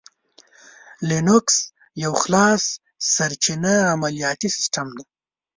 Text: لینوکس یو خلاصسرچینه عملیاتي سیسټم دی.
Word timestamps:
لینوکس 1.07 1.55
یو 2.03 2.13
خلاصسرچینه 2.21 3.73
عملیاتي 3.93 4.49
سیسټم 4.55 4.87
دی. 4.97 5.05